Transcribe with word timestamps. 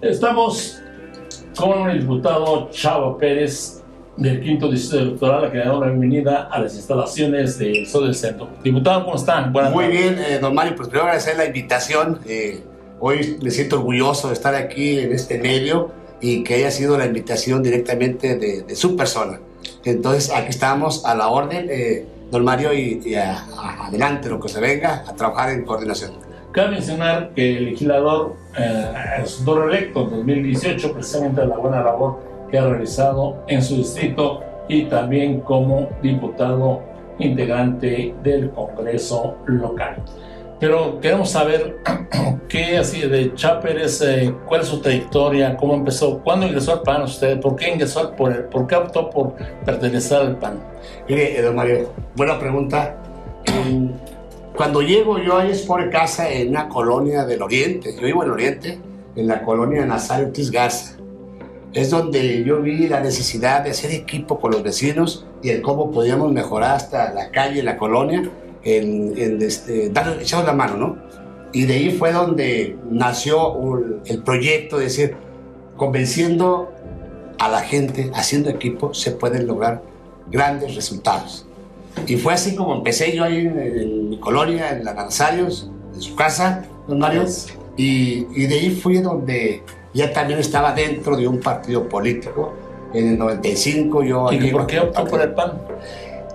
Estamos 0.00 0.80
con 1.58 1.90
el 1.90 2.00
diputado 2.00 2.70
Chavo 2.70 3.18
Pérez 3.18 3.82
del 4.16 4.40
quinto 4.40 4.70
distrito 4.70 5.02
electoral, 5.02 5.50
que 5.50 5.58
da 5.58 5.72
la 5.72 5.86
bienvenida 5.86 6.48
a 6.52 6.60
las 6.60 6.76
instalaciones 6.76 7.58
del 7.58 7.84
Sol 7.84 8.04
del 8.04 8.14
Centro. 8.14 8.48
Diputado, 8.62 9.04
¿cómo 9.04 9.16
están? 9.16 9.52
Buenas 9.52 9.72
Muy 9.72 9.88
bien, 9.88 10.16
eh, 10.20 10.38
don 10.38 10.54
Mario, 10.54 10.76
pues 10.76 10.88
primero 10.88 11.06
agradecer 11.06 11.36
la 11.36 11.46
invitación. 11.46 12.20
Eh, 12.26 12.62
hoy 13.00 13.38
me 13.42 13.50
siento 13.50 13.78
orgulloso 13.78 14.28
de 14.28 14.34
estar 14.34 14.54
aquí 14.54 15.00
en 15.00 15.12
este 15.12 15.38
medio 15.38 15.90
y 16.20 16.44
que 16.44 16.54
haya 16.54 16.70
sido 16.70 16.96
la 16.96 17.06
invitación 17.06 17.60
directamente 17.60 18.36
de, 18.36 18.76
su 18.76 18.96
persona. 18.96 19.40
Entonces, 19.84 20.30
aquí 20.32 20.50
estamos 20.50 21.04
a 21.06 21.16
la 21.16 21.26
orden, 21.26 21.66
eh, 21.70 22.06
don 22.30 22.44
Mario, 22.44 22.72
y, 22.72 23.16
adelante 23.16 24.28
lo 24.28 24.38
que 24.38 24.48
se 24.48 24.60
venga 24.60 25.04
a 25.08 25.14
trabajar 25.16 25.50
en 25.50 25.64
coordinación. 25.64 26.27
Cabe 26.52 26.70
mencionar 26.72 27.30
que 27.34 27.58
el 27.58 27.64
legislador 27.66 28.34
eh, 28.58 28.92
resultó 29.18 29.66
reelecto 29.66 30.04
en 30.04 30.10
2018 30.10 30.92
precisamente 30.92 31.46
la 31.46 31.56
buena 31.56 31.82
labor 31.82 32.18
que 32.50 32.58
ha 32.58 32.66
realizado 32.66 33.44
en 33.48 33.62
su 33.62 33.76
distrito 33.76 34.42
y 34.66 34.84
también 34.84 35.40
como 35.40 35.88
diputado 36.02 36.82
integrante 37.18 38.14
del 38.22 38.50
Congreso 38.50 39.36
local. 39.46 40.02
Pero 40.58 40.98
queremos 41.00 41.30
saber 41.30 41.76
qué 42.48 42.78
así 42.78 43.02
de 43.02 43.34
Cháperes, 43.34 44.00
eh, 44.00 44.34
cuál 44.46 44.62
es 44.62 44.68
su 44.68 44.80
trayectoria, 44.80 45.56
cómo 45.56 45.74
empezó, 45.74 46.18
cuándo 46.20 46.46
ingresó 46.46 46.72
al 46.72 46.82
PAN 46.82 47.02
usted, 47.02 47.40
por 47.40 47.56
qué 47.56 47.70
ingresó 47.70 48.00
al 48.00 48.16
por, 48.16 48.48
por 48.48 48.66
qué 48.66 48.74
optó 48.74 49.10
por 49.10 49.34
pertenecer 49.64 50.18
al 50.18 50.36
PAN. 50.38 50.58
Mire, 51.08 51.40
don 51.42 51.54
Mario, 51.54 51.92
buena 52.16 52.38
pregunta. 52.38 52.96
Cuando 54.58 54.82
llego 54.82 55.20
yo 55.20 55.40
es 55.40 55.62
por 55.62 55.88
casa 55.88 56.28
en 56.28 56.48
una 56.48 56.68
colonia 56.68 57.24
del 57.24 57.42
Oriente, 57.42 57.94
yo 57.94 58.02
vivo 58.04 58.24
en 58.24 58.26
el 58.26 58.32
Oriente, 58.32 58.78
en 59.14 59.28
la 59.28 59.44
colonia 59.44 59.86
Nazario 59.86 60.26
Ortiz 60.26 60.50
Garza. 60.50 60.96
Es 61.72 61.90
donde 61.90 62.42
yo 62.42 62.60
vi 62.60 62.88
la 62.88 62.98
necesidad 62.98 63.62
de 63.62 63.70
hacer 63.70 63.92
equipo 63.92 64.40
con 64.40 64.50
los 64.50 64.64
vecinos 64.64 65.24
y 65.44 65.50
el 65.50 65.62
cómo 65.62 65.92
podíamos 65.92 66.32
mejorar 66.32 66.74
hasta 66.74 67.12
la 67.12 67.30
calle, 67.30 67.62
la 67.62 67.76
colonia, 67.76 68.28
en, 68.64 69.16
en 69.16 69.40
este, 69.40 69.92
la 69.92 70.52
mano, 70.52 70.76
¿no? 70.76 70.98
Y 71.52 71.66
de 71.66 71.74
ahí 71.74 71.90
fue 71.92 72.10
donde 72.10 72.76
nació 72.90 73.54
el 74.06 74.24
proyecto 74.24 74.78
de 74.78 74.84
decir, 74.86 75.16
convenciendo 75.76 76.72
a 77.38 77.48
la 77.48 77.60
gente, 77.60 78.10
haciendo 78.12 78.50
equipo, 78.50 78.92
se 78.92 79.12
pueden 79.12 79.46
lograr 79.46 79.82
grandes 80.32 80.74
resultados. 80.74 81.47
Y 82.06 82.16
fue 82.16 82.34
así 82.34 82.54
como 82.54 82.74
empecé 82.74 83.14
yo 83.14 83.24
ahí 83.24 83.38
en, 83.38 84.10
mi 84.10 84.18
colonia, 84.18 84.70
en 84.70 84.84
la 84.84 84.94
Nansarios, 84.94 85.70
en 85.94 86.00
su 86.00 86.14
casa, 86.14 86.64
don 86.86 86.98
Mario. 86.98 87.24
Y, 87.76 88.26
y, 88.34 88.46
de 88.46 88.54
ahí 88.54 88.70
fui 88.70 88.98
donde 88.98 89.62
ya 89.94 90.12
también 90.12 90.40
estaba 90.40 90.72
dentro 90.72 91.16
de 91.16 91.28
un 91.28 91.40
partido 91.40 91.88
político. 91.88 92.54
En 92.92 93.08
el 93.10 93.18
95 93.18 94.02
yo... 94.02 94.32
¿Y 94.32 94.50
por 94.50 94.66
qué 94.66 94.80
optó 94.80 95.04
por 95.04 95.20
el 95.20 95.32
PAN? 95.34 95.52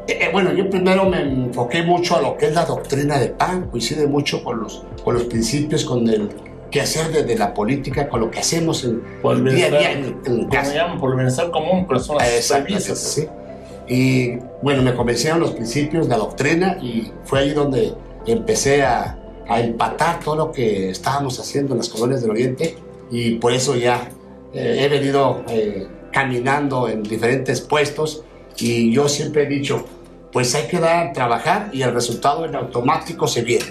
Eh, 0.07 0.19
eh, 0.21 0.29
bueno, 0.31 0.53
yo 0.53 0.69
primero 0.69 1.09
me 1.09 1.21
enfoqué 1.21 1.81
mucho 1.83 2.17
a 2.17 2.21
lo 2.21 2.37
que 2.37 2.47
es 2.47 2.53
la 2.53 2.65
doctrina 2.65 3.17
del 3.17 3.31
PAN, 3.31 3.69
coincide 3.69 4.05
mucho 4.05 4.43
con 4.43 4.59
los, 4.59 4.83
con 5.03 5.15
los 5.15 5.23
principios, 5.23 5.85
con 5.85 6.07
el 6.07 6.29
que 6.69 6.81
hacer 6.81 7.11
desde 7.11 7.37
la 7.37 7.53
política, 7.53 8.09
con 8.09 8.19
lo 8.19 8.31
que 8.31 8.39
hacemos 8.39 8.83
en 8.83 9.01
el 9.23 9.55
día 9.55 9.67
a 9.67 9.69
día 9.69 9.91
en, 9.91 10.19
en 10.25 10.49
llaman? 10.49 10.99
Por 10.99 11.11
el 11.11 11.17
bienestar 11.17 11.51
común, 11.51 11.87
personas 11.87 12.27
Exactamente, 12.27 12.95
sí. 12.95 13.27
Y 13.87 14.37
bueno, 14.61 14.81
me 14.81 14.93
convencieron 14.93 15.39
los 15.39 15.51
principios, 15.51 16.07
la 16.07 16.17
doctrina, 16.17 16.77
y 16.81 17.11
fue 17.25 17.39
ahí 17.39 17.51
donde 17.51 17.93
empecé 18.25 18.83
a, 18.83 19.19
a 19.47 19.59
empatar 19.59 20.19
todo 20.19 20.35
lo 20.35 20.51
que 20.51 20.89
estábamos 20.89 21.39
haciendo 21.39 21.73
en 21.73 21.79
las 21.79 21.89
colonias 21.89 22.21
del 22.21 22.31
Oriente, 22.31 22.77
y 23.11 23.35
por 23.35 23.53
eso 23.53 23.75
ya 23.75 24.09
eh, 24.53 24.77
he 24.79 24.87
venido 24.87 25.43
eh, 25.49 25.87
caminando 26.11 26.87
en 26.87 27.03
diferentes 27.03 27.61
puestos, 27.61 28.23
y 28.57 28.91
yo 28.91 29.09
siempre 29.09 29.43
he 29.43 29.47
dicho, 29.47 29.85
pues 30.31 30.55
hay 30.55 30.67
que 30.67 30.79
dar, 30.79 31.13
trabajar, 31.13 31.69
y 31.73 31.81
el 31.81 31.93
resultado 31.93 32.45
en 32.45 32.55
automático 32.55 33.27
se 33.27 33.41
viene. 33.41 33.65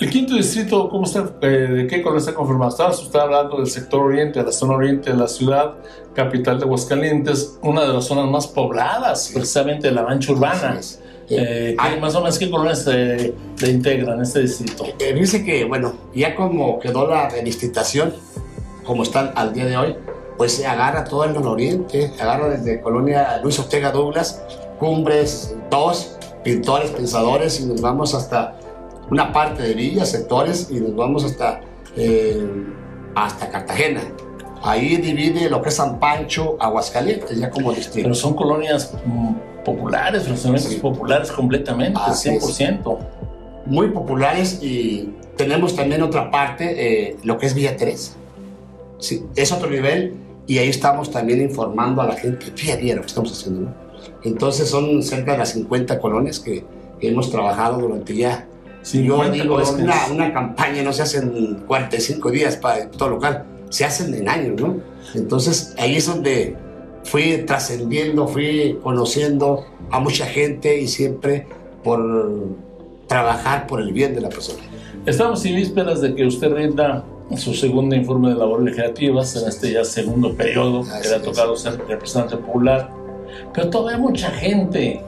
¿El 0.00 0.10
quinto 0.10 0.34
distrito, 0.34 0.88
cómo 0.88 1.06
está, 1.06 1.28
eh, 1.40 1.46
de 1.46 1.86
qué 1.88 2.02
color 2.02 2.18
está 2.18 2.32
conformado? 2.32 2.70
Estaba 2.70 2.90
usted 2.90 3.18
hablando 3.18 3.56
del 3.56 3.66
sector 3.66 4.00
oriente, 4.00 4.38
de 4.38 4.44
la 4.44 4.52
zona 4.52 4.74
oriente 4.74 5.10
de 5.10 5.16
la 5.16 5.26
ciudad, 5.26 5.74
capital 6.14 6.60
de 6.60 6.66
Aguascalientes, 6.66 7.58
una 7.62 7.82
de 7.82 7.92
las 7.92 8.04
zonas 8.04 8.30
más 8.30 8.46
pobladas, 8.46 9.32
precisamente 9.34 9.88
de 9.88 9.94
la 9.94 10.02
mancha 10.04 10.30
urbana. 10.30 10.78
Eh, 11.28 11.76
más 12.00 12.14
o 12.14 12.20
menos 12.20 12.38
qué 12.38 12.48
colores 12.48 12.78
se, 12.84 13.34
integran 13.68 14.18
en 14.18 14.22
este 14.22 14.42
distrito? 14.42 14.84
Eh, 15.00 15.12
dice 15.14 15.44
que, 15.44 15.64
bueno, 15.64 15.92
ya 16.14 16.36
como 16.36 16.78
quedó 16.78 17.08
la 17.08 17.28
delicitación, 17.28 18.14
como 18.84 19.02
están 19.02 19.32
al 19.34 19.52
día 19.52 19.66
de 19.66 19.76
hoy, 19.76 19.96
pues 20.36 20.52
se 20.52 20.66
agarra 20.66 21.02
todo 21.02 21.24
el 21.24 21.32
nororiente, 21.32 22.12
agarra 22.20 22.48
desde 22.50 22.80
Colonia 22.80 23.40
Luis 23.42 23.58
Ortega 23.58 23.90
Douglas, 23.90 24.44
Cumbres 24.78 25.56
2, 25.70 26.18
Pintores, 26.44 26.92
Pensadores, 26.92 27.60
y 27.60 27.66
nos 27.66 27.80
vamos 27.80 28.14
hasta 28.14 28.56
una 29.10 29.32
parte 29.32 29.62
de 29.62 29.74
villas, 29.74 30.10
sectores, 30.10 30.68
y 30.70 30.80
nos 30.80 30.94
vamos 30.94 31.24
hasta, 31.24 31.60
eh, 31.96 32.46
hasta 33.14 33.48
Cartagena. 33.48 34.02
Ahí 34.62 34.96
divide 34.96 35.48
lo 35.48 35.62
que 35.62 35.68
es 35.68 35.76
San 35.76 35.98
Pancho, 35.98 36.56
Aguascalientes, 36.60 37.38
ya 37.38 37.50
como 37.50 37.72
distrito. 37.72 38.06
Pero 38.06 38.14
son 38.14 38.34
colonias 38.34 38.92
mm, 39.04 39.64
populares, 39.64 40.24
fraccionamientos 40.24 40.74
populares 40.76 41.30
completamente, 41.30 41.98
100%. 42.00 42.98
Muy 43.66 43.90
populares 43.90 44.60
y 44.62 45.14
tenemos 45.36 45.76
también 45.76 46.02
otra 46.02 46.30
parte, 46.30 47.10
eh, 47.10 47.16
lo 47.22 47.38
que 47.38 47.46
es 47.46 47.54
Villa 47.54 47.76
Teresa. 47.76 48.12
Sí, 48.98 49.24
es 49.36 49.52
otro 49.52 49.70
nivel 49.70 50.14
y 50.46 50.58
ahí 50.58 50.68
estamos 50.68 51.10
también 51.10 51.40
informando 51.40 52.02
a 52.02 52.06
la 52.06 52.16
gente 52.16 52.50
día 52.50 52.74
a 52.74 52.76
día 52.78 52.94
lo 52.96 53.02
que 53.02 53.08
estamos 53.08 53.30
haciendo. 53.30 53.72
Entonces 54.24 54.68
son 54.68 55.02
cerca 55.02 55.32
de 55.32 55.38
las 55.38 55.50
50 55.50 56.00
colonias 56.00 56.40
que 56.40 56.64
hemos 57.00 57.30
trabajado 57.30 57.78
durante 57.78 58.16
ya 58.16 58.47
yo 58.84 59.30
digo, 59.30 59.60
es 59.60 59.70
una, 59.70 60.06
una, 60.10 60.32
campaña, 60.32 60.82
no 60.82 60.92
se 60.92 61.02
hace 61.02 61.18
en 61.18 61.56
45 61.66 62.30
días 62.30 62.56
para 62.56 62.90
todo 62.90 63.10
local, 63.10 63.44
se 63.68 63.84
hacen 63.84 64.14
en 64.14 64.28
años, 64.28 64.60
¿no? 64.60 64.76
Entonces 65.14 65.74
ahí 65.78 65.96
es 65.96 66.06
donde 66.06 66.56
fui 67.04 67.44
trascendiendo, 67.46 68.28
fui 68.28 68.78
conociendo 68.82 69.66
a 69.90 70.00
mucha 70.00 70.26
gente 70.26 70.80
y 70.80 70.86
siempre 70.88 71.46
por 71.82 72.56
trabajar 73.06 73.66
por 73.66 73.80
el 73.80 73.92
bien 73.92 74.14
de 74.14 74.20
la 74.20 74.28
persona. 74.28 74.62
Estamos 75.06 75.44
en 75.46 75.56
vísperas 75.56 76.00
de 76.00 76.14
que 76.14 76.26
usted 76.26 76.52
rinda 76.52 77.04
su 77.36 77.54
segundo 77.54 77.94
informe 77.94 78.30
de 78.30 78.36
labores 78.36 78.66
legislativas 78.66 79.36
en 79.36 79.48
este 79.48 79.72
ya 79.72 79.84
segundo 79.84 80.34
periodo 80.34 80.82
que 81.02 81.08
le 81.08 81.14
ha 81.14 81.22
tocado 81.22 81.56
ser 81.56 81.78
representante 81.86 82.36
popular, 82.36 82.90
pero 83.54 83.70
todavía 83.70 83.98
mucha 83.98 84.30
gente 84.30 85.02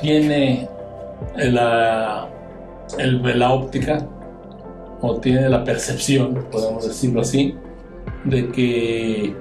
tiene 0.00 0.68
la 1.36 2.28
el, 2.98 3.38
la 3.38 3.52
óptica 3.52 4.06
o 5.00 5.16
tiene 5.16 5.48
la 5.48 5.64
percepción, 5.64 6.46
podemos 6.50 6.86
decirlo 6.86 7.20
así, 7.20 7.54
de 8.24 8.48
que 8.50 9.34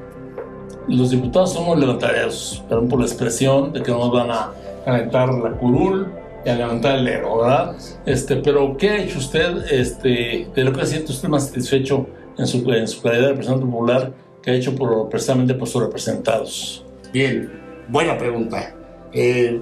los 0.87 1.09
diputados 1.11 1.53
somos 1.53 1.79
levantaderos, 1.79 2.63
perdón 2.67 2.87
por 2.89 2.99
la 2.99 3.05
expresión, 3.05 3.73
de 3.73 3.81
que 3.81 3.91
nos 3.91 4.11
van 4.11 4.31
a 4.31 4.51
calentar 4.83 5.33
la 5.33 5.51
curul 5.51 6.11
y 6.45 6.49
a 6.49 6.55
levantar 6.55 6.99
el 6.99 7.07
ego, 7.07 7.39
¿verdad? 7.39 7.75
Este, 8.05 8.35
pero, 8.37 8.77
¿qué 8.77 8.89
ha 8.89 8.97
hecho 8.97 9.17
usted 9.17 9.65
este, 9.71 10.47
de 10.53 10.63
lo 10.63 10.73
que 10.73 10.85
siente 10.85 11.11
usted 11.11 11.27
más 11.27 11.47
satisfecho 11.47 12.07
en 12.37 12.45
su, 12.45 12.71
en 12.71 12.87
su 12.87 13.01
calidad 13.01 13.21
de 13.21 13.27
representante 13.29 13.65
popular 13.65 14.13
que 14.43 14.51
ha 14.51 14.53
hecho 14.53 14.75
por, 14.75 15.09
precisamente 15.09 15.55
por 15.55 15.67
sus 15.67 15.81
representados? 15.81 16.85
Bien, 17.11 17.51
buena 17.87 18.17
pregunta. 18.17 18.75
Eh, 19.11 19.59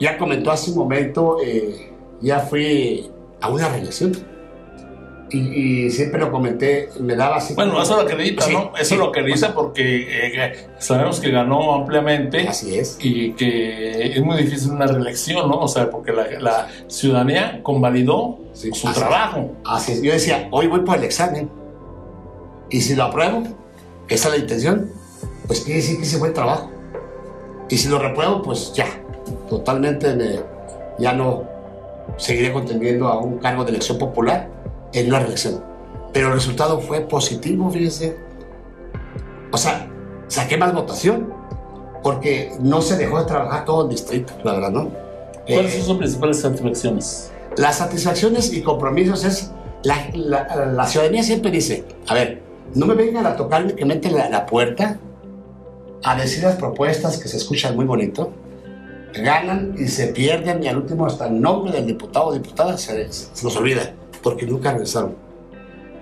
ya 0.00 0.18
comentó 0.18 0.50
hace 0.50 0.70
un 0.72 0.78
momento, 0.78 1.36
eh, 1.44 1.92
ya 2.20 2.40
fui 2.40 3.10
a 3.40 3.48
una 3.48 3.68
relación. 3.68 4.12
Y, 5.30 5.90
siempre 5.90 6.20
lo 6.20 6.30
comenté, 6.30 6.90
me 7.00 7.16
daba 7.16 7.36
así. 7.36 7.54
Bueno, 7.54 7.82
eso 7.82 7.98
es 7.98 8.04
lo 8.04 8.08
que 8.08 8.22
dice, 8.22 8.52
¿no? 8.52 8.72
Eso 8.78 8.94
es 8.94 9.00
lo 9.00 9.10
que 9.10 9.22
dice 9.22 9.48
porque 9.48 10.06
eh, 10.08 10.68
sabemos 10.78 11.18
que 11.18 11.30
ganó 11.30 11.74
ampliamente. 11.74 12.46
Así 12.46 12.78
es. 12.78 12.98
Y 13.00 13.32
que 13.32 14.12
es 14.12 14.22
muy 14.22 14.36
difícil 14.36 14.70
una 14.70 14.86
reelección, 14.86 15.48
¿no? 15.48 15.60
O 15.60 15.68
sea, 15.68 15.90
porque 15.90 16.12
la, 16.12 16.68
ciudadanía 16.86 17.60
convalidó 17.62 18.38
su 18.52 18.92
trabajo. 18.92 19.56
Así 19.64 19.92
es. 19.92 20.02
Yo 20.02 20.12
decía, 20.12 20.48
hoy 20.52 20.68
voy 20.68 20.80
por 20.80 20.98
el 20.98 21.04
examen. 21.04 21.50
Y 22.70 22.80
si 22.80 22.94
lo 22.94 23.04
apruebo, 23.04 23.42
esa 24.08 24.28
es 24.28 24.34
la 24.34 24.40
intención, 24.40 24.90
pues 25.46 25.60
quiere 25.60 25.80
decir 25.80 25.96
que 25.96 26.02
hice 26.02 26.18
buen 26.18 26.32
trabajo. 26.32 26.70
Y 27.68 27.76
si 27.76 27.88
lo 27.88 27.98
repruebo, 27.98 28.42
pues 28.42 28.72
ya, 28.74 28.86
totalmente 29.48 30.14
me, 30.14 30.40
ya 30.98 31.12
no, 31.12 31.53
seguiré 32.16 32.52
contendiendo 32.52 33.08
a 33.08 33.18
un 33.18 33.38
cargo 33.38 33.64
de 33.64 33.70
elección 33.70 33.98
popular 33.98 34.48
en 34.92 35.08
una 35.08 35.20
reelección. 35.20 35.62
Pero 36.12 36.28
el 36.28 36.34
resultado 36.34 36.80
fue 36.80 37.00
positivo, 37.00 37.70
fíjense. 37.70 38.16
O 39.50 39.56
sea, 39.56 39.88
saqué 40.28 40.56
más 40.56 40.72
votación 40.72 41.32
porque 42.02 42.52
no 42.60 42.82
se 42.82 42.96
dejó 42.96 43.18
de 43.18 43.24
trabajar 43.26 43.64
todo 43.64 43.84
el 43.84 43.88
distrito, 43.88 44.34
la 44.44 44.52
verdad, 44.52 44.70
¿no? 44.70 44.90
¿Cuáles 45.46 45.74
son 45.74 45.82
sus 45.84 45.96
principales 45.98 46.40
satisfacciones? 46.40 47.32
Las 47.56 47.78
satisfacciones 47.78 48.52
y 48.52 48.62
compromisos 48.62 49.24
es, 49.24 49.50
la, 49.82 50.08
la, 50.66 50.86
ciudadanía 50.86 51.22
siempre 51.22 51.50
dice, 51.50 51.84
a 52.06 52.14
ver, 52.14 52.42
no 52.74 52.86
me 52.86 52.94
vengan 52.94 53.26
a 53.26 53.36
tocar 53.36 53.64
únicamente 53.64 54.10
la, 54.10 54.28
la 54.28 54.46
puerta 54.46 54.98
a 56.02 56.16
decir 56.16 56.42
las 56.44 56.56
propuestas 56.56 57.18
que 57.18 57.28
se 57.28 57.36
escuchan 57.36 57.74
muy 57.74 57.84
bonito, 57.84 58.32
ganan 59.14 59.74
y 59.78 59.86
se 59.88 60.08
pierden 60.08 60.62
y 60.62 60.68
al 60.68 60.78
último 60.78 61.06
hasta 61.06 61.26
el 61.26 61.40
nombre 61.40 61.72
del 61.72 61.86
diputado 61.86 62.26
o 62.26 62.32
diputada 62.32 62.76
se, 62.76 63.12
se 63.12 63.44
nos 63.44 63.56
olvida, 63.56 63.94
porque 64.22 64.46
nunca 64.46 64.72
regresaron. 64.72 65.14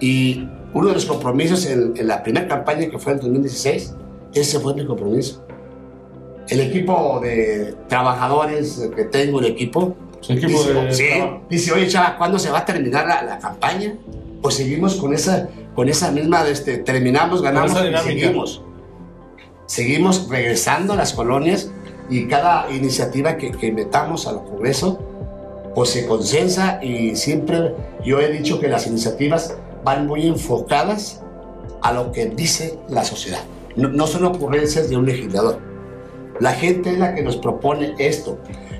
Y 0.00 0.48
uno 0.74 0.88
de 0.88 0.94
los 0.94 1.04
compromisos 1.04 1.66
en, 1.66 1.94
en 1.96 2.06
la 2.06 2.22
primera 2.22 2.48
campaña 2.48 2.88
que 2.88 2.98
fue 2.98 3.12
en 3.12 3.20
2016, 3.20 3.94
ese 4.34 4.60
fue 4.60 4.74
mi 4.74 4.86
compromiso. 4.86 5.44
El 6.48 6.60
equipo 6.60 7.20
de 7.22 7.74
trabajadores 7.88 8.90
que 8.96 9.04
tengo, 9.04 9.38
el 9.40 9.46
equipo, 9.46 9.94
Su 10.20 10.32
equipo 10.32 10.58
dice, 10.58 10.74
de 10.74 10.92
sí, 10.92 11.04
dice, 11.48 11.72
oye, 11.72 11.88
chava, 11.88 12.16
¿cuándo 12.16 12.38
se 12.38 12.50
va 12.50 12.60
a 12.60 12.64
terminar 12.64 13.06
la, 13.06 13.22
la 13.22 13.38
campaña? 13.38 13.94
Pues 14.40 14.56
seguimos 14.56 14.96
con 14.96 15.14
esa, 15.14 15.48
con 15.74 15.88
esa 15.88 16.10
misma, 16.10 16.46
este, 16.48 16.78
terminamos, 16.78 17.42
ganamos 17.42 17.72
y 17.72 18.08
seguimos. 18.08 18.62
Seguimos 19.66 20.28
regresando 20.28 20.94
a 20.94 20.96
las 20.96 21.12
colonias 21.12 21.70
y 22.12 22.26
cada 22.26 22.70
iniciativa 22.70 23.38
que, 23.38 23.50
que 23.52 23.72
metamos 23.72 24.26
al 24.26 24.44
Congreso, 24.44 24.98
pues 25.74 25.88
se 25.88 26.06
consensa 26.06 26.78
y 26.82 27.16
siempre 27.16 27.74
yo 28.04 28.20
he 28.20 28.30
dicho 28.30 28.60
que 28.60 28.68
las 28.68 28.86
iniciativas 28.86 29.56
van 29.82 30.06
muy 30.06 30.26
enfocadas 30.26 31.22
a 31.80 31.90
lo 31.94 32.12
que 32.12 32.26
dice 32.26 32.78
la 32.90 33.02
sociedad. 33.02 33.40
No, 33.76 33.88
no 33.88 34.06
son 34.06 34.26
ocurrencias 34.26 34.90
de 34.90 34.98
un 34.98 35.06
legislador. 35.06 35.58
La 36.38 36.52
gente 36.52 36.90
es 36.90 36.98
la 36.98 37.14
que 37.14 37.22
nos 37.22 37.38
propone 37.38 37.94
esto. 37.96 38.38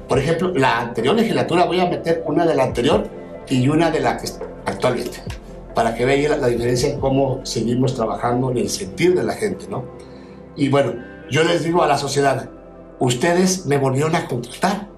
Por 0.09 0.19
ejemplo, 0.19 0.53
la 0.55 0.81
anterior 0.81 1.15
legislatura, 1.15 1.65
voy 1.65 1.81
a 1.81 1.89
meter 1.89 2.23
una 2.27 2.45
de 2.45 2.55
la 2.55 2.65
anterior 2.65 3.09
y 3.49 3.67
una 3.67 3.91
de 3.91 4.01
la 4.01 4.19
que 4.19 4.29
actualmente, 4.67 5.23
para 5.75 5.95
que 5.95 6.05
vean 6.05 6.33
la, 6.33 6.37
la 6.37 6.47
diferencia 6.49 6.91
en 6.91 7.01
cómo 7.01 7.41
seguimos 7.45 7.95
trabajando 7.95 8.51
en 8.51 8.59
el 8.59 8.69
sentir 8.69 9.15
de 9.15 9.23
la 9.23 9.33
gente, 9.33 9.69
¿no? 9.71 9.85
Y 10.55 10.69
bueno, 10.69 10.93
yo 11.31 11.43
les 11.45 11.65
digo 11.65 11.83
a 11.83 11.87
la 11.87 11.97
sociedad, 11.97 12.51
ustedes 13.03 13.67
me 13.67 13.79
volvieron 13.79 14.15
a 14.15 14.27
contratar. 14.29 14.89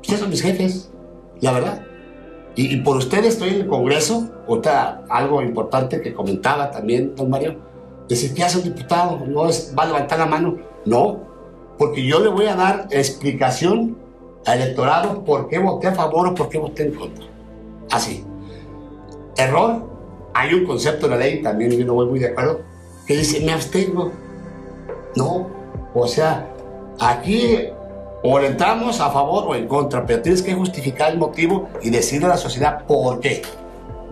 Ustedes 0.00 0.20
son 0.20 0.30
mis 0.30 0.42
jefes, 0.42 0.90
la 1.40 1.52
verdad. 1.52 1.86
Y, 2.54 2.76
por 2.78 2.96
ustedes 2.96 3.34
estoy 3.34 3.50
en 3.50 3.60
el 3.62 3.66
Congreso. 3.66 4.30
Otra, 4.46 5.04
algo 5.08 5.42
importante 5.42 6.00
que 6.00 6.12
comentaba 6.12 6.70
también, 6.70 7.14
don 7.14 7.30
Mario, 7.30 7.56
decir, 8.08 8.34
¿qué 8.34 8.42
hace 8.44 8.58
un 8.58 8.64
diputado? 8.64 9.20
¿No 9.26 9.42
va 9.42 9.82
a 9.82 9.86
levantar 9.86 10.18
la 10.18 10.26
mano? 10.26 10.56
No, 10.84 11.20
porque 11.78 12.04
yo 12.04 12.20
le 12.20 12.28
voy 12.28 12.46
a 12.46 12.56
dar 12.56 12.88
explicación 12.90 13.96
al 14.46 14.60
electorado 14.60 15.22
por 15.24 15.48
qué 15.48 15.58
voté 15.58 15.88
a 15.88 15.94
favor 15.94 16.28
o 16.28 16.34
por 16.34 16.48
qué 16.48 16.58
voté 16.58 16.84
en 16.84 16.94
contra. 16.94 17.26
Así. 17.90 18.24
Error, 19.36 19.88
hay 20.34 20.54
un 20.54 20.64
concepto 20.64 21.06
de 21.06 21.16
la 21.16 21.18
ley, 21.18 21.42
también 21.42 21.70
yo 21.72 21.84
no 21.84 21.94
voy 21.94 22.06
muy 22.06 22.18
de 22.18 22.28
acuerdo, 22.28 22.60
que 23.06 23.16
dice, 23.16 23.44
me 23.44 23.52
abstengo. 23.52 24.12
No, 25.14 25.48
o 25.94 26.06
sea, 26.06 26.52
aquí 27.00 27.56
o 28.22 28.38
le 28.38 28.48
entramos 28.48 29.00
a 29.00 29.10
favor 29.10 29.44
o 29.48 29.54
en 29.54 29.66
contra, 29.66 30.06
pero 30.06 30.22
tienes 30.22 30.42
que 30.42 30.54
justificar 30.54 31.10
el 31.12 31.18
motivo 31.18 31.68
y 31.82 31.90
decirle 31.90 32.26
a 32.26 32.30
la 32.30 32.36
sociedad 32.36 32.84
por 32.86 33.20
qué. 33.20 33.42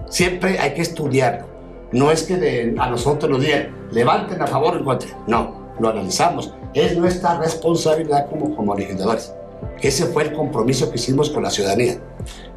Siempre 0.09 0.59
hay 0.59 0.75
que 0.75 0.82
estudiarlo. 0.82 1.47
No 1.93 2.11
es 2.11 2.23
que 2.25 2.37
de- 2.37 2.75
a 2.79 2.88
nosotros 2.91 3.31
nos 3.31 3.41
digan, 3.41 3.75
levanten 3.93 4.41
a 4.43 4.47
favor 4.47 4.75
o 4.75 4.79
en 4.79 4.85
contra. 4.85 5.09
No, 5.27 5.73
lo 5.79 5.88
analizamos. 5.91 6.53
Es 6.75 6.97
nuestra 6.97 7.38
responsabilidad 7.38 8.29
como, 8.29 8.55
como 8.56 8.75
legisladores. 8.75 9.33
Ese 9.81 10.06
fue 10.06 10.25
el 10.25 10.33
compromiso 10.33 10.91
que 10.91 10.97
hicimos 10.97 11.31
con 11.31 11.43
la 11.43 11.50
ciudadanía. 11.50 11.99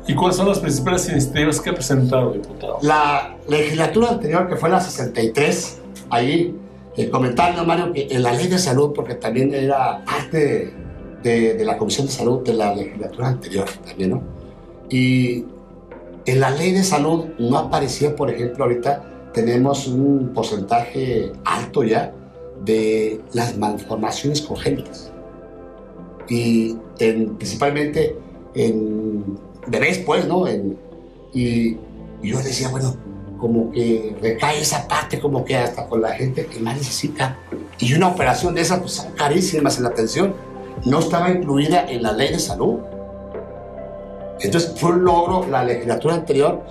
¿Y 0.08 0.16
cuáles 0.16 0.38
son 0.38 0.48
las 0.50 0.60
principales 0.60 1.08
iniciativas 1.10 1.60
que 1.62 1.70
ha 1.70 1.74
presentado, 1.74 2.32
diputado? 2.32 2.78
La 2.82 3.36
legislatura 3.48 4.10
anterior, 4.10 4.48
que 4.50 4.56
fue 4.56 4.70
la 4.70 4.80
63, 4.82 5.80
ahí 6.10 6.56
eh, 6.98 7.10
comentando, 7.10 7.66
Mario, 7.66 7.92
que 7.94 8.08
en 8.10 8.24
la 8.24 8.34
ley 8.34 8.48
de 8.48 8.58
salud, 8.60 8.92
porque 8.94 9.16
también 9.16 9.54
era 9.54 10.04
parte 10.06 10.74
de, 11.24 11.54
de 11.56 11.66
la 11.66 11.78
Comisión 11.78 12.08
de 12.08 12.14
Salud 12.14 12.44
de 12.44 12.54
la 12.54 12.76
legislatura 12.76 13.28
anterior, 13.30 13.66
también, 13.86 14.12
¿no? 14.12 14.22
Y 14.90 15.46
en 16.26 16.40
la 16.40 16.52
ley 16.52 16.72
de 16.72 16.84
salud 16.84 17.26
no 17.40 17.58
aparecía, 17.58 18.16
por 18.16 18.30
ejemplo, 18.30 18.64
ahorita 18.66 19.32
tenemos 19.34 19.88
un 19.88 20.32
porcentaje 20.34 21.32
alto 21.46 21.84
ya 21.84 22.14
de 22.64 23.20
las 23.34 23.58
malformaciones 23.58 24.42
congénitas. 24.42 25.12
Y 26.30 26.78
en- 27.00 27.36
principalmente 27.36 28.16
en 28.54 29.38
bebés, 29.68 29.98
pues, 30.00 30.28
¿no? 30.28 30.48
En- 30.48 30.78
y 31.34 31.76
yo 32.22 32.38
decía, 32.38 32.70
bueno, 32.70 32.96
como 33.44 33.74
que 33.74 34.16
recae 34.22 34.62
esa 34.62 34.88
parte, 34.88 35.20
como 35.20 35.44
que 35.44 35.58
hasta 35.58 35.86
con 35.86 36.02
la 36.02 36.14
gente 36.14 36.46
que 36.46 36.62
más 36.62 36.78
necesita. 36.78 37.38
Y 37.78 37.94
una 37.94 38.08
operación 38.08 38.56
de 38.56 38.62
esas, 38.62 38.80
pues 38.80 38.94
son 38.94 39.12
carísimas 39.16 39.76
en 39.76 39.84
la 39.84 39.90
atención. 39.90 40.34
No 40.86 41.00
estaba 41.00 41.30
incluida 41.30 41.86
en 41.92 42.04
la 42.04 42.14
ley 42.14 42.30
de 42.32 42.40
salud. 42.40 42.80
Entonces 44.40 44.74
fue 44.78 44.92
un 44.92 45.04
logro 45.04 45.46
la 45.52 45.62
legislatura 45.66 46.16
anterior, 46.16 46.64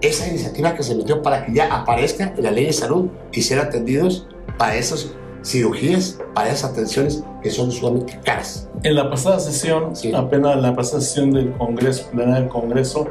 esa 0.00 0.26
iniciativa 0.26 0.74
que 0.74 0.82
se 0.82 0.94
metió 0.94 1.20
para 1.20 1.44
que 1.44 1.52
ya 1.52 1.66
aparezca 1.66 2.32
en 2.34 2.44
la 2.44 2.50
ley 2.50 2.64
de 2.64 2.72
salud 2.72 3.08
y 3.32 3.42
ser 3.42 3.58
atendidos 3.58 4.26
para 4.56 4.76
esas 4.76 5.10
cirugías, 5.44 6.18
para 6.34 6.48
esas 6.50 6.70
atenciones 6.70 7.22
que 7.42 7.50
son 7.50 7.70
sumamente 7.70 8.18
caras. 8.24 8.70
En 8.84 8.94
la 8.94 9.10
pasada 9.10 9.38
sesión, 9.38 9.94
Sí. 9.94 10.14
apenas 10.14 10.54
en 10.56 10.62
la 10.62 10.74
pasada 10.74 11.02
sesión 11.02 11.30
del 11.32 11.52
Congreso, 11.58 12.06
plenaria 12.10 12.40
del 12.40 12.48
Congreso, 12.48 13.06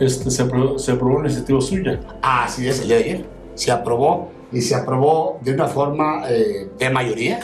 este, 0.00 0.30
se, 0.30 0.42
aprobó, 0.42 0.78
se 0.78 0.92
aprobó 0.92 1.16
una 1.18 1.28
iniciativa 1.28 1.60
suya. 1.60 2.00
Así 2.22 2.66
es, 2.68 2.80
el 2.80 2.88
día 2.88 2.96
de 2.96 3.04
ayer. 3.04 3.26
Se 3.54 3.70
aprobó 3.70 4.30
y 4.50 4.60
se 4.62 4.74
aprobó 4.74 5.38
de 5.42 5.52
una 5.52 5.68
forma 5.68 6.24
eh, 6.28 6.68
de 6.78 6.90
mayoría. 6.90 7.40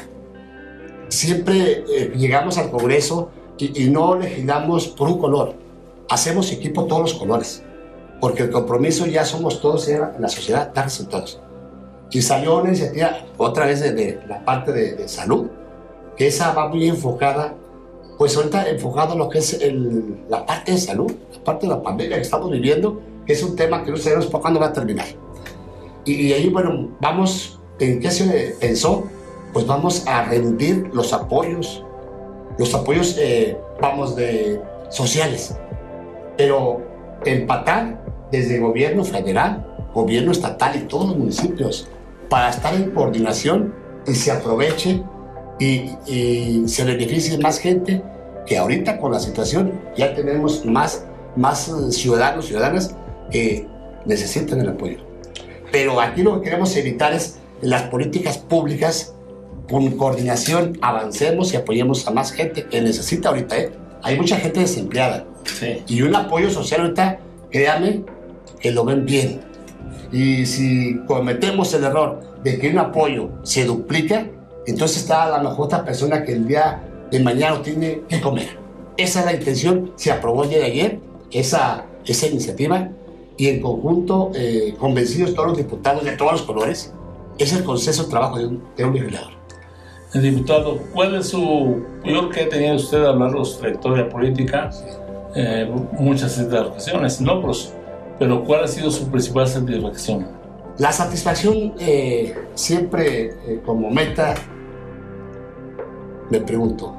Siempre 1.08 1.84
eh, 1.88 2.12
llegamos 2.16 2.58
al 2.58 2.70
Congreso 2.70 3.30
y, 3.58 3.84
y 3.84 3.90
no 3.90 4.16
legislamos 4.16 4.88
por 4.88 5.08
un 5.08 5.18
color. 5.18 5.54
Hacemos 6.08 6.50
equipo 6.50 6.86
todos 6.86 7.02
los 7.02 7.14
colores. 7.14 7.62
Porque 8.20 8.44
el 8.44 8.50
compromiso 8.50 9.06
ya 9.06 9.24
somos 9.26 9.60
todos 9.60 9.88
en 9.88 10.00
la 10.18 10.28
sociedad, 10.28 10.72
dar 10.72 10.86
resultados. 10.86 11.38
Y 12.10 12.22
salió 12.22 12.60
una 12.60 12.68
iniciativa, 12.68 13.18
otra 13.36 13.66
vez 13.66 13.80
de, 13.80 13.92
de 13.92 14.20
la 14.26 14.42
parte 14.42 14.72
de, 14.72 14.94
de 14.94 15.06
salud, 15.06 15.48
que 16.16 16.28
esa 16.28 16.52
va 16.54 16.68
muy 16.68 16.88
enfocada, 16.88 17.54
pues 18.18 18.36
ahorita 18.36 18.68
enfocado 18.68 19.12
en 19.12 19.18
lo 19.18 19.28
que 19.28 19.38
es 19.38 19.54
el- 19.60 20.24
la 20.28 20.44
parte 20.46 20.72
de 20.72 20.78
salud, 20.78 21.12
la 21.32 21.44
parte 21.44 21.66
de 21.66 21.72
la 21.74 21.82
pandemia 21.82 22.16
que 22.16 22.22
estamos 22.22 22.50
viviendo, 22.50 23.00
que 23.26 23.32
es 23.34 23.42
un 23.42 23.56
tema 23.56 23.84
que 23.84 23.90
no 23.90 23.96
sabemos 23.96 24.26
por 24.26 24.40
cuándo 24.40 24.60
va 24.60 24.66
a 24.66 24.72
terminar. 24.72 25.06
Y, 26.04 26.12
y 26.14 26.32
ahí, 26.32 26.48
bueno, 26.48 26.90
vamos, 27.00 27.58
¿en 27.78 28.00
qué 28.00 28.10
se 28.10 28.56
pensó? 28.60 29.04
Pues 29.52 29.66
vamos 29.66 30.06
a 30.06 30.24
rendir 30.24 30.90
los 30.92 31.12
apoyos, 31.12 31.84
los 32.58 32.74
apoyos, 32.74 33.16
eh, 33.18 33.58
vamos, 33.80 34.14
de 34.16 34.60
sociales, 34.88 35.56
pero 36.36 36.80
empatar 37.24 38.04
desde 38.30 38.58
gobierno 38.58 39.04
federal, 39.04 39.66
gobierno 39.94 40.32
estatal 40.32 40.76
y 40.76 40.80
todos 40.80 41.08
los 41.08 41.16
municipios 41.16 41.88
para 42.28 42.50
estar 42.50 42.74
en 42.74 42.90
coordinación 42.90 43.74
y 44.06 44.14
se 44.14 44.30
aproveche 44.30 45.02
y, 45.58 45.90
y 46.06 46.62
se 46.68 46.84
beneficie 46.84 47.38
más 47.38 47.58
gente 47.58 48.02
que 48.46 48.58
ahorita 48.58 48.98
con 48.98 49.12
la 49.12 49.20
situación 49.20 49.72
ya 49.96 50.14
tenemos 50.14 50.64
más, 50.64 51.04
más 51.34 51.68
eh, 51.68 51.90
ciudadanos, 51.92 52.46
ciudadanas 52.46 52.94
que 53.30 53.66
necesitan 54.04 54.60
el 54.60 54.68
apoyo. 54.68 54.98
Pero 55.72 56.00
aquí 56.00 56.22
lo 56.22 56.40
que 56.40 56.44
queremos 56.50 56.76
evitar 56.76 57.12
es 57.12 57.38
las 57.60 57.82
políticas 57.82 58.38
públicas 58.38 59.14
con 59.68 59.90
coordinación 59.96 60.78
avancemos 60.80 61.52
y 61.52 61.56
apoyemos 61.56 62.06
a 62.06 62.12
más 62.12 62.30
gente 62.32 62.66
que 62.66 62.80
necesita 62.80 63.30
ahorita. 63.30 63.58
¿eh? 63.58 63.70
Hay 64.02 64.16
mucha 64.16 64.36
gente 64.36 64.60
desempleada 64.60 65.26
Sí. 65.44 65.82
y 65.88 66.02
un 66.02 66.14
apoyo 66.14 66.50
social 66.50 66.82
ahorita, 66.82 67.18
créame, 67.50 68.04
que 68.60 68.70
lo 68.70 68.84
ven 68.84 69.04
bien. 69.06 69.40
Y 70.12 70.46
si 70.46 70.98
cometemos 71.06 71.72
el 71.74 71.84
error 71.84 72.20
de 72.44 72.58
que 72.58 72.68
un 72.70 72.78
apoyo 72.78 73.30
se 73.42 73.64
duplica, 73.64 74.26
entonces 74.66 74.98
está 74.98 75.24
a 75.24 75.42
lo 75.42 75.50
mejor 75.50 75.66
otra 75.66 75.84
persona 75.84 76.24
que 76.24 76.32
el 76.32 76.46
día 76.46 76.82
de 77.10 77.20
mañana 77.20 77.56
no 77.56 77.62
tiene 77.62 78.02
que 78.08 78.20
comer. 78.20 78.58
Esa 78.96 79.20
es 79.20 79.26
la 79.26 79.34
intención, 79.34 79.92
se 79.96 80.10
aprobó 80.10 80.44
el 80.44 80.50
día 80.50 80.58
de 80.58 80.64
ayer 80.64 81.00
esa, 81.30 81.84
esa 82.04 82.26
iniciativa 82.26 82.88
y 83.36 83.48
en 83.48 83.60
conjunto, 83.60 84.30
eh, 84.34 84.74
convencidos 84.78 85.34
todos 85.34 85.48
los 85.48 85.58
diputados 85.58 86.04
de 86.04 86.12
todos 86.12 86.32
los 86.32 86.42
colores, 86.42 86.92
es 87.38 87.52
el 87.52 87.64
consenso 87.64 88.04
de 88.04 88.10
trabajo 88.10 88.38
de 88.38 88.46
un, 88.46 88.64
de 88.76 88.84
un 88.84 88.94
legislador. 88.94 89.32
El 90.14 90.22
diputado, 90.22 90.78
¿cuál 90.94 91.16
es 91.16 91.28
su 91.28 91.84
peor 92.02 92.30
que 92.30 92.42
ha 92.42 92.48
tenido 92.48 92.76
usted 92.76 93.04
a 93.04 93.12
largo 93.12 93.40
de 93.40 93.44
su 93.44 93.58
trayectoria 93.58 94.08
política? 94.08 94.70
Eh, 95.34 95.70
muchas 95.92 96.32
satisfacciones, 96.32 97.20
logros, 97.20 97.74
pero 98.18 98.42
¿cuál 98.42 98.64
ha 98.64 98.68
sido 98.68 98.90
su 98.90 99.06
principal 99.10 99.46
satisfacción? 99.46 100.26
La 100.78 100.92
satisfacción 100.92 101.74
eh, 101.78 102.34
siempre 102.54 103.34
eh, 103.46 103.60
como 103.66 103.90
meta, 103.90 104.34
me 106.30 106.40
pregunto, 106.40 106.94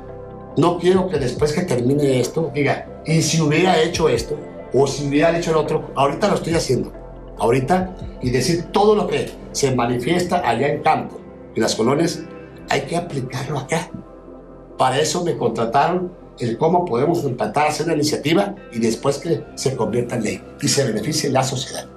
no 0.57 0.77
quiero 0.79 1.07
que 1.07 1.19
después 1.19 1.53
que 1.53 1.62
termine 1.62 2.19
esto 2.19 2.51
diga, 2.53 3.01
y 3.05 3.22
si 3.22 3.41
hubiera 3.41 3.81
hecho 3.81 4.10
esto, 4.10 4.38
o 4.74 4.88
si 4.88 5.07
hubiera 5.07 5.38
hecho 5.38 5.51
el 5.51 5.57
otro, 5.57 5.91
ahorita 5.96 6.27
lo 6.27 6.36
estoy 6.36 6.53
haciendo. 6.53 6.91
ahorita 7.39 7.96
y 8.22 8.31
decir 8.31 8.65
todo 8.72 8.96
lo 8.96 9.07
que 9.07 9.29
se 9.51 9.75
manifiesta 9.75 10.48
allá 10.48 10.69
en 10.69 10.81
campo, 10.81 11.19
en 11.55 11.62
las 11.62 11.75
colonias, 11.75 12.24
hay 12.69 12.81
que 12.81 12.98
aplicarlo 12.98 13.60
acá. 13.60 13.91
Para 14.77 15.00
eso 15.00 15.24
me 15.24 15.38
contrataron 15.38 16.12
el 16.39 16.57
cómo 16.57 16.86
podemos 16.86 17.24
implantar, 17.24 17.67
hacer 17.67 17.86
una 17.86 17.96
iniciativa 17.96 18.55
y 18.72 18.79
después 18.79 19.19
que 19.19 19.43
se 19.55 19.75
convierta 19.75 20.15
en 20.15 20.24
ley 20.24 20.41
y 20.62 20.67
se 20.67 20.84
beneficie 20.84 21.29
la 21.29 21.43
sociedad. 21.43 21.88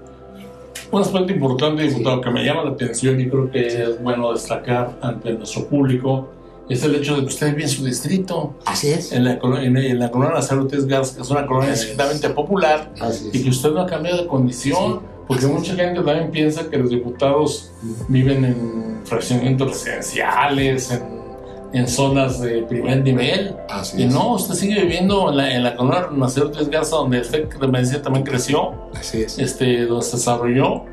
Un 0.91 1.03
aspecto 1.03 1.33
importante, 1.33 1.83
diputado, 1.83 2.21
que 2.21 2.31
me 2.31 2.45
llama 2.45 2.65
la 2.65 2.71
atención 2.71 3.21
y 3.21 3.29
creo 3.29 3.51
que 3.51 3.67
es 3.67 4.03
bueno 4.03 4.33
destacar 4.33 4.99
ante 5.01 5.33
nuestro 5.35 5.67
público 5.67 6.29
es 6.75 6.83
el 6.85 6.95
hecho 6.95 7.17
de 7.17 7.23
que 7.23 7.27
usted 7.27 7.49
vive 7.49 7.65
en 7.65 7.69
su 7.69 7.85
distrito. 7.85 8.55
Así 8.65 8.91
es. 8.91 9.13
En 9.13 9.25
la, 9.25 9.33
en, 9.33 9.77
en 9.77 9.99
la 9.99 10.11
colonia 10.11 10.37
de 10.37 10.43
Salud 10.43 10.73
Gas, 10.87 11.13
que 11.13 11.23
es 11.23 11.31
una 11.31 11.47
colonia 11.47 11.71
extremadamente 11.71 12.31
popular, 12.31 12.93
y 13.33 13.43
que 13.43 13.51
usted 13.51 13.71
no 13.71 13.81
ha 13.81 13.87
cambiado 13.87 14.23
de 14.23 14.27
condición, 14.27 15.01
porque 15.27 15.47
mucha 15.47 15.75
gente 15.75 16.01
también 16.03 16.31
piensa 16.31 16.69
que 16.69 16.79
los 16.79 16.91
diputados 16.91 17.71
viven 18.09 18.45
en 18.45 19.01
fraccionamientos 19.05 19.69
residenciales, 19.69 20.91
en 20.91 21.21
en 21.73 21.89
zonas 21.89 22.41
de 22.41 22.63
primer 22.63 23.03
nivel. 23.03 23.57
y 23.97 24.07
no, 24.07 24.35
usted 24.35 24.55
sigue 24.55 24.83
viviendo 24.83 25.31
en 25.31 25.37
la, 25.37 25.55
en 25.55 25.63
la 25.63 25.77
colonia 25.77 26.09
Nacero 26.13 26.51
Garza, 26.71 26.97
donde 26.97 27.21
usted 27.21 27.49
también 28.03 28.25
creció. 28.25 28.73
Así 28.95 29.23
es. 29.23 29.39
Este, 29.39 29.87
donde 29.87 30.05
se 30.05 30.17
desarrolló. 30.17 30.85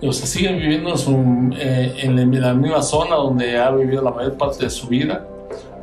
Y 0.00 0.08
usted 0.08 0.26
sigue 0.26 0.52
viviendo 0.52 0.90
en, 0.90 0.98
su, 0.98 1.12
eh, 1.58 1.94
en 2.02 2.40
la 2.40 2.54
misma 2.54 2.82
zona 2.82 3.16
donde 3.16 3.58
ha 3.58 3.70
vivido 3.70 4.02
la 4.02 4.10
mayor 4.10 4.34
parte 4.34 4.64
de 4.64 4.70
su 4.70 4.88
vida. 4.88 5.26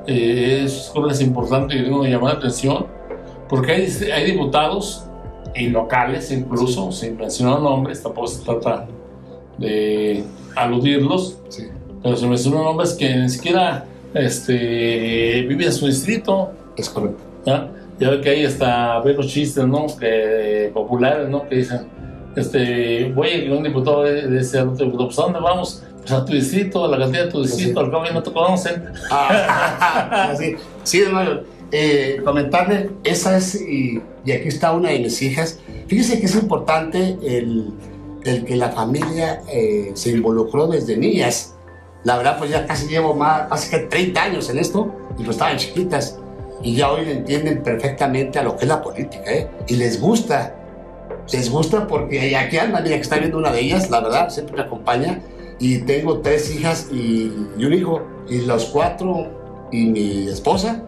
Eh, 0.08 0.64
es, 0.66 0.92
es 1.10 1.22
importante 1.22 1.76
que 1.76 1.84
tengo 1.84 2.02
que 2.02 2.10
llamar 2.10 2.34
la 2.34 2.40
atención, 2.40 2.88
porque 3.48 3.72
hay, 3.72 3.88
hay 4.12 4.32
diputados 4.32 5.06
y 5.56 5.68
locales 5.68 6.32
incluso, 6.32 6.92
sin 6.92 7.18
mencionar 7.18 7.60
nombres, 7.62 8.02
tampoco 8.02 8.28
se 8.28 8.44
trata 8.44 8.88
de 9.58 10.24
aludirlos, 10.56 11.38
pero 12.02 12.16
se 12.16 12.28
mencionan 12.28 12.64
nombres 12.64 12.94
que 12.94 13.16
ni 13.16 13.30
siquiera 13.30 13.86
este, 14.14 15.46
vive 15.48 15.66
en 15.66 15.74
su 15.74 15.86
distrito. 15.88 16.52
Es 16.76 16.90
correcto. 16.90 17.22
¿ya? 17.46 17.70
Ya 18.00 18.10
ve 18.10 18.22
que 18.22 18.30
ahí 18.30 18.44
está, 18.44 19.00
ve 19.02 19.14
los 19.14 19.28
chistes, 19.28 19.66
¿no? 19.68 19.86
Que, 20.00 20.72
populares, 20.74 21.30
¿no? 21.30 21.48
Que 21.48 21.58
dicen, 21.58 21.88
este, 22.36 23.12
voy 23.14 23.48
a 23.48 23.54
un 23.54 23.64
diputado 23.64 24.04
de, 24.04 24.40
ese 24.40 24.62
otro 24.62 24.86
diputado, 24.86 25.08
pues 25.08 25.20
¿a 25.20 25.24
dónde 25.24 25.40
vamos? 25.40 25.84
Pues 26.00 26.12
a 26.12 26.26
tu 26.26 26.34
distrito, 26.34 26.86
a 26.86 26.88
la 26.88 26.98
cantidad 26.98 27.26
de 27.26 27.32
tu 27.32 27.44
distrito, 27.44 27.80
al 27.80 27.92
cabo 27.92 28.04
no 28.12 28.24
te 28.24 28.32
conocen. 28.32 28.86
Ah, 29.10 30.34
sí, 30.38 30.56
sí, 30.84 31.02
hermano. 31.02 31.42
Eh, 31.74 32.22
comentarle, 32.26 32.90
esa 33.06 33.38
es, 33.38 33.56
y, 33.56 34.02
y, 34.26 34.32
aquí 34.34 34.50
está 34.50 34.74
una 34.74 34.90
de 34.90 35.00
mis 35.00 35.22
hijas. 35.22 35.60
Fíjese 35.88 36.20
que 36.20 36.26
es 36.26 36.36
importante 36.36 37.18
el, 37.24 37.72
el 38.26 38.44
que 38.44 38.58
la 38.58 38.72
familia 38.72 39.42
eh, 39.50 39.92
se 39.94 40.10
involucró 40.10 40.68
desde 40.68 40.98
niñas 40.98 41.56
la 42.04 42.18
verdad, 42.18 42.38
pues 42.40 42.50
ya 42.50 42.66
casi 42.66 42.88
llevo 42.88 43.14
más, 43.14 43.48
casi 43.48 43.70
que 43.70 43.80
30 43.80 44.24
años 44.24 44.50
en 44.50 44.58
esto 44.58 44.92
y 45.18 45.24
pues 45.24 45.32
estaban 45.32 45.58
chiquitas 45.58 46.18
y 46.64 46.76
ya 46.76 46.92
hoy 46.92 47.10
entienden 47.10 47.62
perfectamente 47.62 48.40
a 48.40 48.44
lo 48.44 48.56
que 48.56 48.64
es 48.64 48.68
la 48.68 48.82
política, 48.82 49.32
¿eh? 49.32 49.48
Y 49.68 49.76
les 49.76 50.00
gusta, 50.00 50.56
les 51.32 51.50
gusta 51.50 51.88
porque 51.88 52.36
aquí 52.36 52.58
anda, 52.58 52.82
mira 52.82 52.96
que 52.96 53.02
está 53.02 53.18
viendo 53.18 53.38
una 53.38 53.52
de 53.52 53.62
ellas, 53.62 53.90
la 53.90 54.02
verdad, 54.02 54.30
siempre 54.30 54.56
me 54.56 54.62
acompaña 54.62 55.22
y 55.60 55.80
tengo 55.80 56.20
tres 56.20 56.54
hijas 56.54 56.88
y, 56.92 57.32
y 57.58 57.66
un 57.66 57.74
hijo 57.74 58.02
y 58.30 58.42
los 58.42 58.66
cuatro 58.66 59.68
y 59.72 59.86
mi 59.88 60.28
esposa 60.28 60.84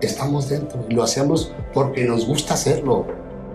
estamos 0.00 0.48
dentro 0.48 0.84
y 0.88 0.94
lo 0.94 1.02
hacemos 1.02 1.52
porque 1.72 2.04
nos 2.04 2.26
gusta 2.26 2.54
hacerlo, 2.54 3.06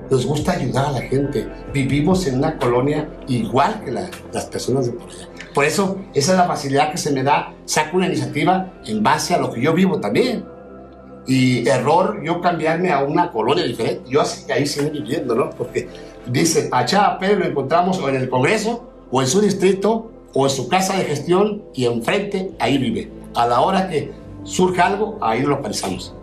nos 0.09 0.25
gusta 0.25 0.53
ayudar 0.53 0.88
a 0.88 0.91
la 0.91 1.01
gente. 1.01 1.47
Vivimos 1.73 2.27
en 2.27 2.38
una 2.39 2.57
colonia 2.57 3.09
igual 3.27 3.81
que 3.83 3.91
las 3.91 4.45
personas 4.45 4.88
de 4.88 4.93
por 4.93 5.09
allá. 5.09 5.27
Por 5.53 5.65
eso, 5.65 5.97
esa 6.13 6.31
es 6.31 6.38
la 6.38 6.45
facilidad 6.45 6.91
que 6.91 6.97
se 6.97 7.12
me 7.12 7.23
da. 7.23 7.53
Saco 7.65 7.97
una 7.97 8.07
iniciativa 8.07 8.73
en 8.85 9.03
base 9.03 9.33
a 9.35 9.38
lo 9.38 9.51
que 9.51 9.62
yo 9.62 9.73
vivo 9.73 10.00
también. 10.00 10.45
Y 11.25 11.68
error 11.68 12.22
yo 12.24 12.42
cambiarme 12.42 12.92
a 12.92 13.03
una 13.03 13.32
colonia 13.32 13.63
diferente. 13.63 14.10
Yo 14.10 14.22
así, 14.22 14.51
ahí 14.51 14.65
sigo 14.65 14.89
viviendo, 14.89 15.36
¿no? 15.36 15.50
Porque 15.51 15.88
dice, 16.25 16.70
a 16.72 16.86
Chava 16.86 17.20
Pérez 17.20 17.39
lo 17.39 17.46
encontramos 17.46 18.00
o 18.00 18.10
en 18.10 18.15
el 18.15 18.30
Congreso, 18.30 18.89
o 19.12 19.22
en 19.22 19.27
su 19.27 19.42
distrito, 19.42 20.12
o 20.34 20.46
en 20.46 20.50
su 20.50 20.68
casa 20.68 20.98
de 20.98 21.06
gestión, 21.06 21.63
y 21.74 21.86
enfrente, 21.86 22.51
ahí 22.60 22.77
vive. 22.77 23.10
A 23.36 23.48
la 23.48 23.62
hora 23.62 23.89
que 23.89 24.12
surja 24.44 24.88
algo, 24.88 25.18
ahí 25.22 25.42
lo 25.42 25.62
pensamos. 25.62 26.13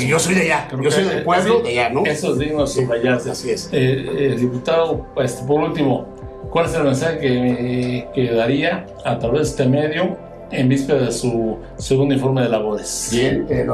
y 0.00 0.06
yo 0.06 0.18
soy 0.18 0.34
de 0.34 0.42
allá, 0.42 0.68
yo 0.82 0.90
soy 0.90 1.04
del 1.04 1.22
pueblo 1.22 1.60
de 1.60 1.70
allá, 1.70 1.90
¿no? 1.90 2.04
Eso 2.04 2.32
es 2.32 2.38
digno 2.38 2.66
subrayarse. 2.66 3.30
Así 3.30 3.50
es. 3.50 3.68
Eh, 3.72 4.32
eh, 4.32 4.36
diputado, 4.38 5.06
este, 5.16 5.44
por 5.44 5.60
último, 5.60 6.06
¿Cuál 6.50 6.66
es 6.66 6.74
el 6.74 6.84
mensaje 6.84 7.18
que, 7.18 8.08
que 8.14 8.32
daría 8.32 8.86
a 9.04 9.18
través 9.18 9.40
de 9.40 9.48
este 9.48 9.66
medio 9.66 10.16
en 10.50 10.68
víspera 10.68 11.02
de 11.02 11.12
su 11.12 11.58
segundo 11.76 12.14
informe 12.14 12.42
de 12.42 12.48
labores? 12.48 13.08
Bien, 13.12 13.46
eh, 13.48 13.66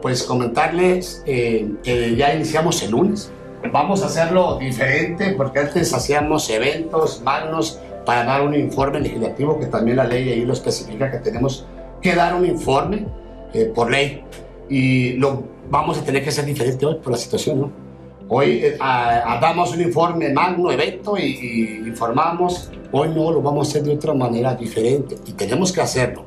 pues 0.00 0.22
comentarles, 0.22 1.22
eh, 1.26 1.70
que 1.82 2.16
ya 2.16 2.34
iniciamos 2.34 2.82
el 2.82 2.90
lunes. 2.90 3.30
Vamos 3.72 4.02
a 4.02 4.06
hacerlo 4.06 4.58
diferente 4.58 5.34
porque 5.36 5.60
antes 5.60 5.94
hacíamos 5.94 6.50
eventos 6.50 7.22
magnos 7.22 7.78
para 8.04 8.24
dar 8.24 8.42
un 8.42 8.54
informe 8.54 9.00
legislativo 9.00 9.58
que 9.58 9.66
también 9.66 9.98
la 9.98 10.04
ley 10.04 10.30
ahí 10.30 10.44
lo 10.44 10.52
especifica 10.52 11.10
que 11.10 11.18
tenemos 11.18 11.66
que 12.00 12.14
dar 12.14 12.34
un 12.34 12.44
informe 12.44 13.06
eh, 13.54 13.70
por 13.72 13.90
ley 13.90 14.24
y 14.68 15.12
lo 15.14 15.44
vamos 15.70 15.98
a 15.98 16.04
tener 16.04 16.22
que 16.22 16.30
hacer 16.30 16.44
diferente 16.44 16.84
hoy 16.84 16.96
por 16.96 17.12
la 17.12 17.18
situación, 17.18 17.60
¿no? 17.60 17.82
Hoy 18.28 18.60
eh, 18.64 18.78
damos 18.78 19.74
un 19.74 19.82
informe 19.82 20.32
magno, 20.32 20.72
evento 20.72 21.18
y, 21.18 21.82
informamos. 21.86 22.70
Hoy 22.92 23.08
no, 23.08 23.30
lo 23.32 23.42
vamos 23.42 23.66
a 23.66 23.70
hacer 23.70 23.82
de 23.84 23.94
otra 23.94 24.14
manera 24.14 24.54
diferente 24.54 25.16
y 25.26 25.32
tenemos 25.32 25.72
que 25.72 25.80
hacerlo. 25.80 26.24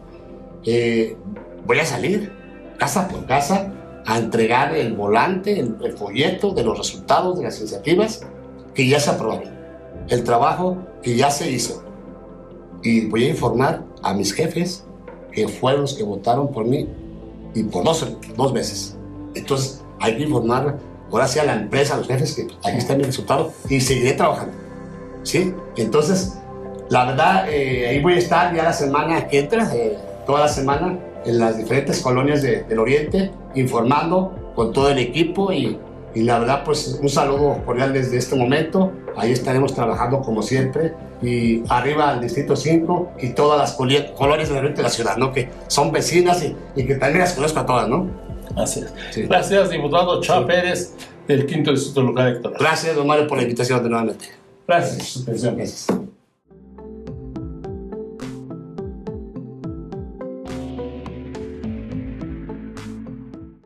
Eh, 0.64 1.16
voy 1.66 1.80
a 1.80 1.86
salir 1.86 2.32
casa 2.78 3.08
por 3.08 3.26
casa 3.26 3.72
a 4.06 4.18
entregar 4.18 4.76
el 4.76 4.94
volante, 4.94 5.60
el, 5.60 5.78
el, 5.84 5.94
folleto 5.94 6.52
de 6.52 6.64
los 6.64 6.78
resultados 6.78 7.38
de 7.38 7.46
las 7.46 7.60
iniciativas 7.60 8.22
que 8.74 8.88
ya 8.88 9.00
se 9.00 9.12
aprobaron, 9.12 9.54
el 10.10 10.24
trabajo 10.24 10.78
que 11.02 11.16
ya 11.16 11.32
se 11.32 11.50
hizo. 11.50 11.84
Y 12.84 13.08
voy 13.08 13.26
a 13.26 13.30
informar 13.30 13.84
a 14.04 14.14
mis 14.14 14.34
jefes 14.34 14.86
que 15.32 15.48
fueron 15.48 15.82
los 15.82 15.94
que 15.94 16.04
votaron 16.04 16.52
por 16.52 16.66
mí 16.66 16.88
y 17.54 17.64
por 17.64 17.84
dos, 17.84 18.06
dos. 18.36 18.96
Entonces 19.36 19.84
hay 20.00 20.18
que 20.18 20.24
informar 20.24 20.78
ahora 21.12 21.28
sea 21.28 21.46
la 21.46 21.56
empresa, 21.56 21.98
los 21.98 22.08
jefes, 22.08 22.34
que 22.34 22.48
aquí 22.64 22.78
está 22.78 22.96
mi 22.96 23.04
resultado 23.04 23.54
y 23.70 23.80
seguiré 23.80 24.14
trabajando. 24.14 24.54
¿Sí? 25.24 25.54
Entonces, 25.78 26.38
la 26.90 27.06
verdad, 27.06 27.50
eh, 27.50 27.88
ahí 27.88 28.02
voy 28.02 28.14
a 28.14 28.18
estar 28.18 28.54
ya 28.54 28.64
la 28.64 28.74
semana 28.74 29.28
que 29.28 29.40
entra, 29.40 29.74
eh, 29.74 29.98
toda 30.26 30.42
la 30.42 30.48
semana, 30.48 30.98
en 31.26 31.40
las 31.40 31.58
diferentes 31.58 32.02
colonias 32.02 32.42
del 32.44 32.78
Oriente, 32.78 33.32
informando 33.56 34.54
con 34.56 34.72
todo 34.72 34.90
el 34.90 35.00
equipo 35.00 35.52
y, 35.52 35.80
y, 36.14 36.22
la 36.22 36.40
verdad, 36.40 36.64
pues 36.64 37.00
un 37.02 37.10
saludo 37.10 37.64
cordial 37.66 37.94
desde 37.94 38.18
este 38.18 38.36
momento. 38.36 38.92
Ahí 39.18 39.32
estaremos 39.32 39.74
trabajando 39.74 40.22
como 40.22 40.44
siempre 40.44 40.94
y 41.22 41.64
arriba 41.70 42.12
al 42.12 42.22
Distrito 42.22 42.56
5 42.56 43.14
y 43.22 43.30
todas 43.30 43.60
las 43.60 43.74
colonias 43.74 44.50
del 44.50 44.58
Oriente 44.58 44.78
de 44.78 44.84
la 44.84 44.90
ciudad, 44.90 45.18
¿no? 45.18 45.32
Que 45.32 45.50
son 45.68 45.92
vecinas 45.92 46.44
y, 46.44 46.56
y 46.76 46.86
que 46.86 46.96
también 46.96 47.22
las 47.22 47.34
conozco 47.34 47.60
a 47.60 47.66
todas, 47.66 47.88
¿no? 47.88 48.08
Así 48.56 48.82
es. 48.82 49.28
Gracias, 49.28 49.70
diputado 49.70 50.22
Chá 50.22 50.46
Pérez, 50.46 50.94
del 51.28 51.46
quinto 51.46 51.72
distrito 51.72 52.02
local 52.02 52.28
electoral. 52.28 52.58
Gracias, 52.60 52.96
don 52.96 53.08
Mario, 53.08 53.28
por 53.28 53.38
la 53.38 53.44
invitación 53.44 53.84
de 53.84 53.90
nuevamente. 53.90 54.26
Gracias. 54.68 55.24
Gracias. 55.26 55.88